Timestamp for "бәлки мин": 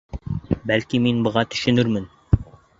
0.71-1.21